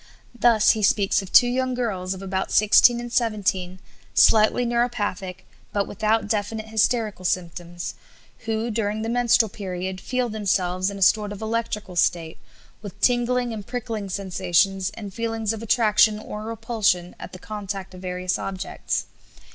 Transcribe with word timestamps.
Thus, 0.33 0.71
he 0.71 0.81
speaks 0.81 1.21
of 1.21 1.31
two 1.31 1.45
young 1.47 1.75
girls 1.75 2.15
of 2.15 2.23
about 2.23 2.49
16 2.49 2.99
and 2.99 3.13
17, 3.13 3.77
slightly 4.15 4.65
neuropathic, 4.65 5.45
but 5.71 5.85
without 5.87 6.27
definite 6.27 6.69
hysterical 6.69 7.23
symptoms, 7.23 7.93
who, 8.45 8.71
during 8.71 9.03
the 9.03 9.09
menstrual 9.09 9.49
period, 9.49 10.01
feel 10.01 10.27
themselves 10.27 10.89
in 10.89 10.97
a 10.97 11.03
sort 11.03 11.31
of 11.31 11.39
electrical 11.39 11.95
state, 11.95 12.39
"with 12.81 12.99
tingling 12.99 13.53
and 13.53 13.67
prickling 13.67 14.09
sensations 14.09 14.89
and 14.95 15.13
feelings 15.13 15.53
of 15.53 15.61
attraction 15.61 16.17
or 16.17 16.45
repulsion 16.45 17.15
at 17.19 17.31
the 17.31 17.37
contact 17.37 17.93
of 17.93 18.01
various 18.01 18.39
objects." 18.39 19.05